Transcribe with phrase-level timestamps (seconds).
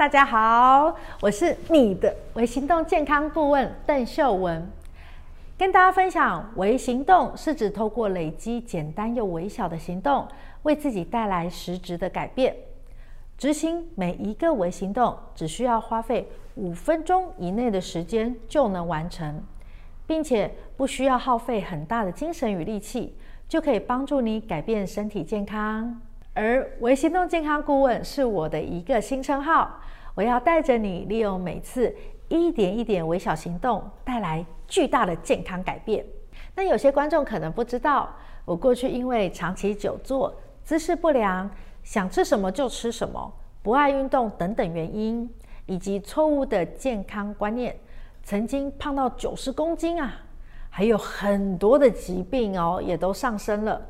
[0.00, 4.66] 大家好，我是你的微行动健康顾问邓秀文，
[5.58, 10.26] 跟大家分享微行动是指透过累积简单又微小的行动，
[10.62, 12.56] 为自己带来实质的改变。
[13.36, 19.42] 执行每一个微行动，只需要花费五分钟以内的时间就能完成，
[20.06, 23.14] 并且不需要耗费很大的精神与力气，
[23.46, 26.00] 就可以帮助你改变身体健康。
[26.32, 29.80] 而微行动健康顾问是我的一个新称号，
[30.14, 31.94] 我要带着你利用每次
[32.28, 36.04] 一点一点微小行动，带来巨大的健康改变。
[36.54, 38.08] 那有些观众可能不知道，
[38.44, 41.50] 我过去因为长期久坐、姿势不良、
[41.82, 45.28] 想吃什么就吃什么、不爱运动等等原因，
[45.66, 47.76] 以及错误的健康观念，
[48.22, 50.12] 曾经胖到九十公斤啊，
[50.70, 53.80] 还有很多的疾病哦，也都上升了。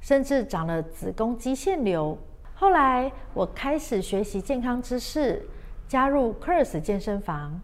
[0.00, 2.16] 甚至长了子宫肌腺瘤。
[2.54, 5.48] 后来我开始学习健康知识，
[5.88, 7.60] 加入 Curves 健身房，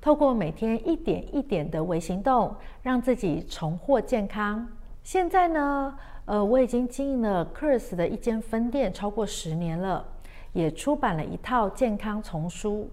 [0.00, 4.66] 透过每天一点一点的微行动，让自己重获健康。
[5.02, 10.04] 现在呢，呃，我已经经营了 Curves 的一间分店超过十年了，
[10.52, 12.88] 也出版了一套健康丛书，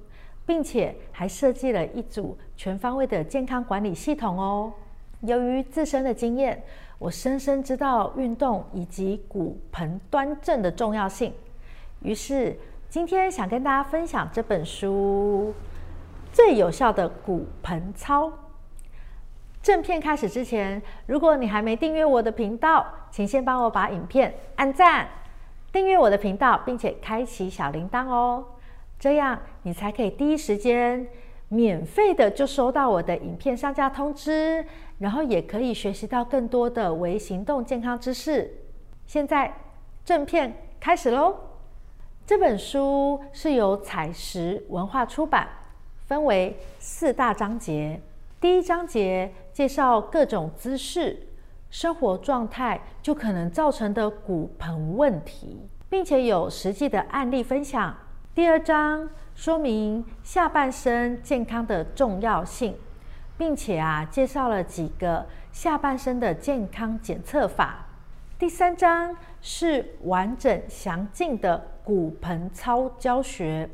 [0.46, 4.74] 并且还设计了一组全方位的健康管理系统哦。
[5.22, 6.64] 由于自身的经验，
[7.00, 11.34] 我深深知道运动以及骨盆端正的重要性，
[12.02, 15.54] 于是今天想跟大家分享这本书
[16.36, 18.28] 《最有效的骨盆操》。
[19.62, 25.08] 正片开始之前，如果你还没订阅我的频道，请先帮我把影片按赞、
[25.72, 28.44] 订阅我的频道，并且开启小铃铛哦，
[29.00, 31.08] 这样你才可以第一时间
[31.50, 34.66] 免费的就收到我的影片上架通知。
[35.00, 38.54] 然后也可以学习到更多的微行动健康知识。
[39.08, 39.54] 现在
[40.04, 41.34] 正片开始喽！
[42.28, 45.48] 这本书是由采石文化出版，
[46.06, 47.98] 分为四大章节。
[48.42, 51.28] 第一章节介绍各种姿势、
[51.70, 57.96] 生活状态就可能造成的骨盆问题，并且有实际的案例分享。
[58.40, 62.74] 第二章说明下半身健康的重要性。
[63.38, 67.86] 并且啊，介绍了几个下半身的健康检测法。
[68.38, 73.70] 第三章是完整详尽的骨盆操教学，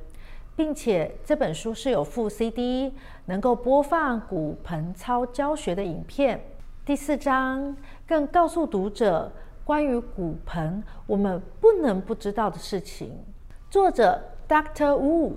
[0.56, 2.92] 并且这本书是有附 CD，
[3.26, 6.44] 能够播放骨盆操教学的影片。
[6.84, 7.78] 第四章
[8.08, 9.32] 更告诉读者
[9.64, 13.16] 关于骨盆我们不能不知道的事情。
[13.70, 14.94] 作者 Dr.
[14.98, 15.34] Wu。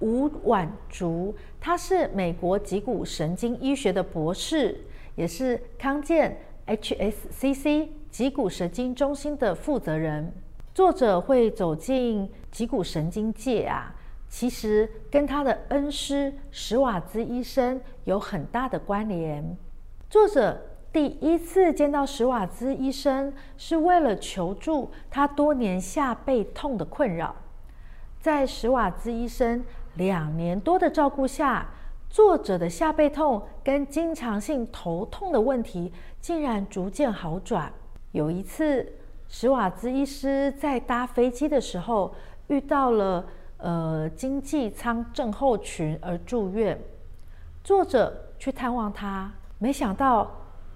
[0.00, 4.80] 吴婉竹，他是美国脊骨神经医学的博士，
[5.14, 10.32] 也是康健 HSCC 脊骨神经中心的负责人。
[10.72, 13.94] 作者会走进脊骨神经界啊，
[14.30, 19.54] 其实跟他的恩师史瓦兹医生有很大的关联。
[20.08, 20.58] 作者
[20.90, 27.36] 第一次见到史瓦兹医生，是为了求助他多年下背痛的困扰，
[28.20, 29.64] 在史瓦兹医生。
[29.94, 31.68] 两年多的照顾下，
[32.08, 37.70] 作者的下背痛跟经常性头痛的问题竟然逐渐好转。
[38.12, 38.86] 有一次，
[39.28, 42.14] 史瓦兹医师在搭飞机的时候
[42.46, 43.26] 遇到了
[43.56, 46.80] 呃经济舱症候群而住院，
[47.64, 50.30] 作者去探望他，没想到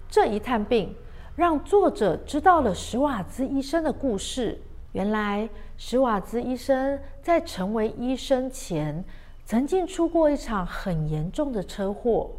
[0.09, 0.93] 这一探病
[1.37, 4.59] 让作者知道了史瓦兹医生的故事。
[4.95, 9.03] 原来史瓦兹医生在成为医生前，
[9.43, 12.31] 曾经出过一场很严重的车祸。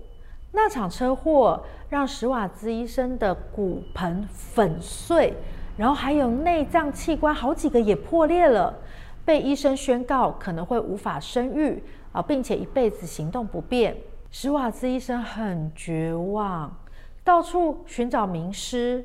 [0.53, 5.35] 那场车祸让史瓦兹医生的骨盆粉碎，
[5.77, 8.75] 然后还有内脏器官好几个也破裂了，
[9.23, 13.95] 被医生宣告可能会无法生育啊，并且一辈子行动不便。
[14.31, 16.75] 史瓦兹医生很绝望，
[17.23, 19.05] 到处寻找名师。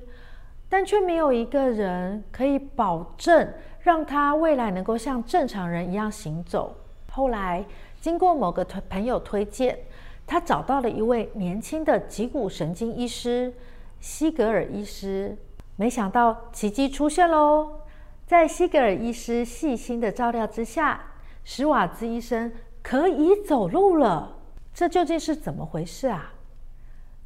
[0.72, 6.74] 但却没有一个人可以保证让他未来能够像正常人一样行走。
[7.12, 7.66] 后来，
[8.00, 9.78] 经过某个朋友推荐，
[10.26, 13.54] 他找到了一位年轻的脊骨神经医师
[14.00, 15.38] 西格尔医师。
[15.76, 17.82] 没想到奇迹出现喽！
[18.26, 21.02] 在西格尔医师细心的照料之下，
[21.44, 22.50] 史瓦兹医生
[22.82, 24.38] 可以走路了。
[24.74, 26.32] 这究竟是怎么回事啊？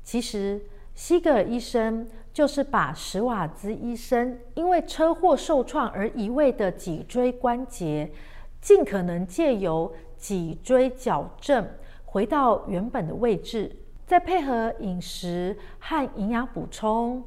[0.02, 0.64] 其实，
[0.96, 2.08] 西格尔医生。
[2.36, 8.12] 就是把史瓦兹医生因为车祸受创而移位的脊椎关节，
[8.60, 11.66] 尽可能借由脊椎矫正
[12.04, 13.74] 回到原本的位置，
[14.06, 17.24] 再配合饮食和营养补充、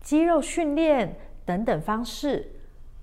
[0.00, 1.14] 肌肉训练
[1.44, 2.50] 等等方式，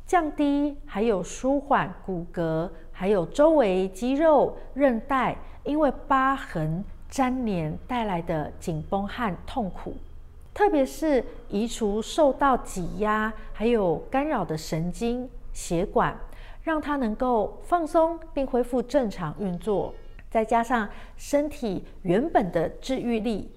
[0.08, 9.94] 降低还有舒缓骨骼还有周围肌肉、韧带因为疤痕粘连带来的紧绷和痛苦，
[10.54, 16.16] 特别是移除受到挤压还有干扰的神经血管，
[16.64, 19.94] 让它能够放松并恢复正常运作。
[20.30, 23.52] 再加上身体原本的治愈力，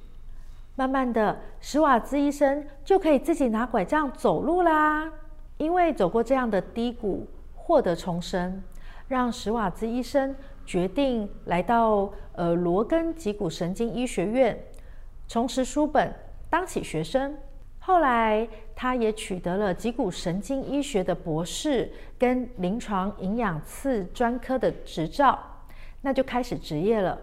[0.74, 5.10] 慢慢的，史瓦兹医生就可以自己拿拐杖走路啦。
[5.56, 8.62] 因为走过这样的低谷，获得重生，
[9.08, 14.58] 让史瓦兹医生决定来到呃罗根脊骨神经医学院，
[15.26, 16.14] 重拾书本，
[16.56, 17.36] 当起学生。
[17.80, 25.38] 后来，他也取得了脊骨神经医学的博士跟临床营养次专科的执照。
[26.00, 27.18] 那就开始执业了，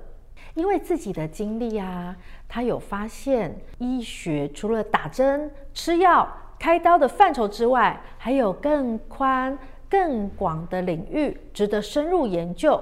[0.53, 2.15] 因为自己的经历啊，
[2.47, 9.57] 他有发现医学除了打针、吃药、开刀的范畴之外，还有更宽、
[9.89, 12.79] 更广的领域值得深入研究。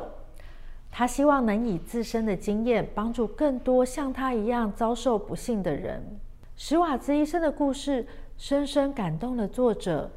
[0.91, 6.19] 他希望能以自身的经验帮助更多像他一样遭受不幸的人。
[6.63, 8.05] 史瓦兹医生的故事
[8.37, 10.07] 深深感动了作者，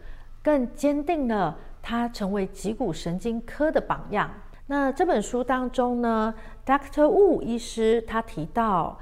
[0.42, 4.30] 更坚定了他成为脊骨神经科的榜样。
[4.66, 6.34] 那这本书当中呢
[6.66, 7.06] ，Dr.
[7.06, 8.98] Wu 医师他提到，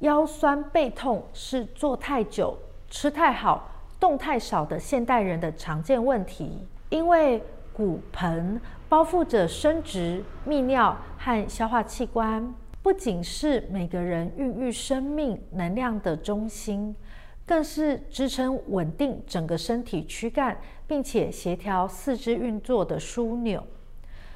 [0.00, 2.58] 腰酸背痛是坐太久、
[2.88, 3.70] 吃太好、
[4.00, 6.66] 动太少的现代人的常见问题。
[6.88, 7.40] 因为
[7.72, 12.52] 骨盆包覆着生殖、泌尿和消化器官，
[12.82, 16.94] 不仅是每个人孕育生命能量的中心，
[17.46, 23.62] 更是支撑稳定整个身体躯干，并且协调四肢运作的枢纽。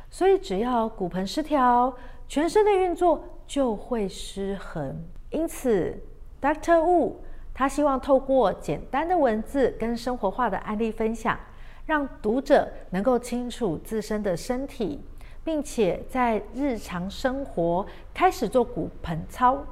[0.08, 1.92] 所以，只要骨盆失调，
[2.28, 5.04] 全身的运作就会失衡。
[5.30, 5.98] 因此
[6.40, 6.78] ，Dr.
[6.78, 7.14] Wu
[7.52, 11.36] 他希望透过简单的文字跟生活化的案例分享，
[11.84, 15.02] 让读者能够清楚自身的身体，
[15.46, 19.64] 并且在日常生活开始做骨盆操，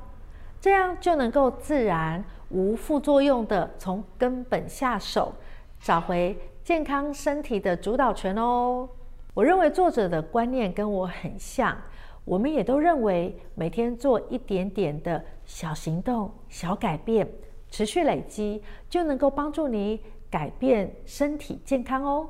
[0.61, 5.33] 这样就能够自然无副作用的从根本下手，
[5.81, 8.89] 找回健康身体的主导权哦。
[9.35, 11.77] 我认为作者的观念跟我很像，
[12.25, 17.29] 我们也都认为每天做一点点的小行动、小改变，
[17.69, 20.01] 持续累积，就能够帮助你
[20.31, 22.29] 改变身体健康哦。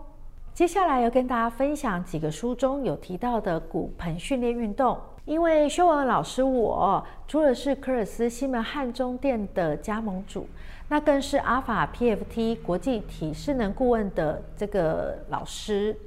[0.55, 10.47] 接下来要跟大家分享几个书中有提到的骨盆训练运动，因为修文老师我除了是科尔斯西门汉中店的加盟主，
[10.89, 15.99] 那更是阿法 PFT 国际体适能顾问的这个老师。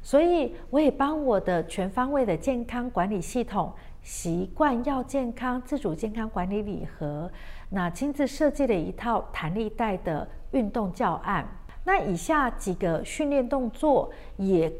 [0.00, 3.72] 所以，我也帮我的全方位的健康管理系统——
[4.04, 7.28] 习惯要健康自主健康管理礼盒，
[7.70, 11.44] 那亲自设计了一套弹力带的运动教案。
[11.86, 14.70] 那以下几个训练动作，也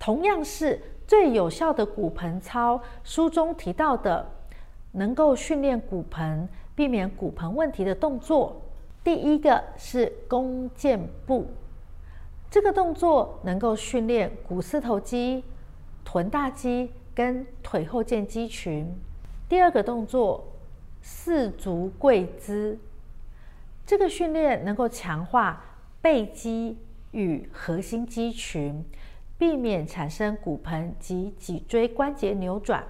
[0.00, 2.82] 同样是最有效的骨盆操。
[3.04, 4.28] 书中提到的，
[4.90, 8.60] 能够训练骨盆、避免骨盆问题的动作。
[9.04, 11.46] 第一个是弓箭步。
[12.50, 15.44] 这个动作能够训练股四头肌、
[16.04, 18.92] 臀大肌跟腿后腱肌群。
[19.48, 20.44] 第二个动作，
[21.00, 22.76] 四足跪姿，
[23.86, 25.62] 这个训练能够强化
[26.06, 26.78] 背肌
[27.10, 28.84] 与核心肌群，
[29.36, 32.84] 避免产生骨盆及脊椎关节扭转。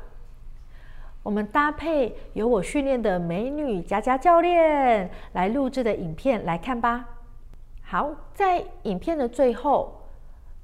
[1.23, 7.09] 我们搭配由我训练的美女佳佳教练来录制的影片来看吧。
[7.81, 9.99] 好，在影片的最后，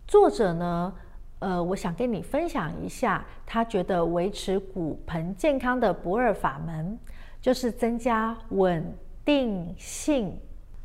[0.07, 0.95] 作者呢，
[1.39, 6.99] 呃，我想跟你分享一下，他觉得维持骨盆健康的不二法门，
[7.41, 8.95] 就是增加稳
[9.25, 10.39] 定性。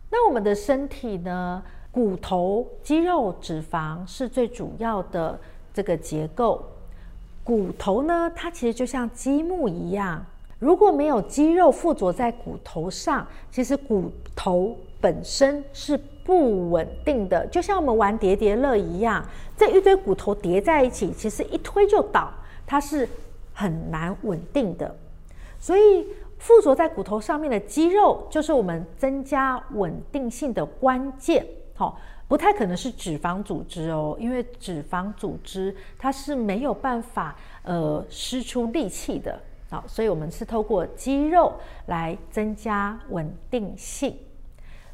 [0.10, 1.62] 那我们的身体呢，
[1.92, 5.40] 骨头、肌肉、脂肪是最主要的
[5.74, 6.64] 这个结构。
[7.44, 10.26] 骨头呢，它其实就像积木一样，
[10.60, 22.30] 如果没有肌肉附着在骨头上，其实骨头本身是不稳定的，就像我们玩叠叠乐一样，这一堆骨头叠在一起，其实一推就倒，
[22.66, 23.08] 它是
[23.54, 24.94] 很难稳定的。
[25.60, 26.06] 所以
[26.38, 31.46] 附着在骨头上面的肌肉，就是我们增加稳定性的关键。
[31.76, 39.40] 好，不太可能是脂肪组织哦，因为脂肪组织它是没有办法呃施出力气的。
[39.70, 41.54] 好，所以我们是透过肌肉
[41.88, 44.16] 来增加稳定性。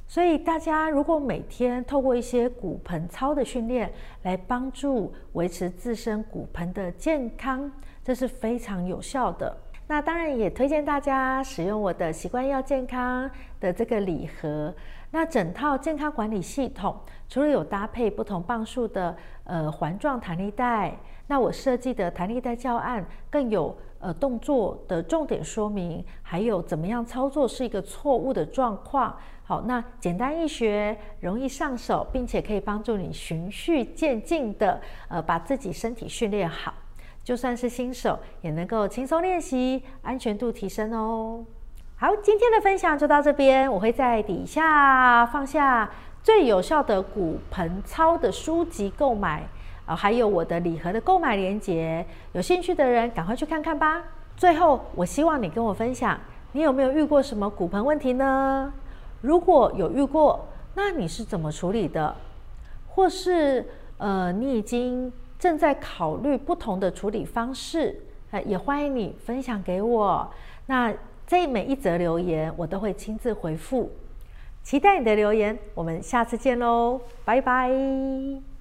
[0.08, 3.92] 所以大家如果每天透过一些骨盆操的训练
[4.24, 7.72] 来帮助维持自身骨盆的健康，
[8.04, 9.56] 这是非常有效的。
[9.94, 14.74] 那当然也推荐大家使用我的习惯要健康的这个礼盒。
[15.12, 20.98] 那整套健康管理系统，除了有搭配不同磅数的呃环状弹力带，
[21.28, 29.16] 那我设计的弹力带教案更有呃动作的重点说明，还有怎么样操作是一个错误的状况。
[29.44, 36.74] 好，那简单易学，容易上手，并且可以帮助你循序渐进的呃把自己身体训练好，
[37.24, 41.46] 就算是新手也能够轻松练习，安全度提升哦。
[41.96, 43.72] 好，今天的分享就到这边。
[43.72, 45.90] 我会在底下放下
[46.22, 49.48] 最有效的骨盆操的书籍购买，
[49.86, 52.06] 啊，还有我的礼盒的购买链接。
[52.34, 54.04] 有兴趣的人赶快去看看吧。
[54.36, 56.20] 最后，我希望你跟我分享，
[56.52, 58.74] 你有没有遇过什么骨盆问题呢？
[59.22, 62.14] 如果有遇过，那你是怎么处理的？
[62.88, 63.66] 或是
[63.98, 65.10] 呃，你已经
[65.44, 68.00] 正在考虑不同的处理方式，
[68.32, 70.32] 呃，也欢迎你分享给我。
[70.66, 70.94] 那。
[71.26, 73.90] 这每一则留言，我都会亲自回复，
[74.62, 78.53] 期待你的留言，我们下次见喽，拜拜。